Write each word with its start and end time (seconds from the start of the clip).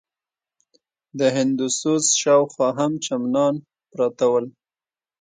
د 1.19 1.21
هندوسوز 1.35 2.03
شاوخوا 2.21 2.69
هم 2.79 2.91
چمنان 3.05 3.55
پراته 3.91 4.25
ول. 4.31 4.45